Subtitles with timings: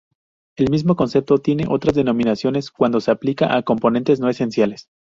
[0.57, 4.89] El mismo concepto tiene otras denominaciones cuando se aplica a componentes no esenciales.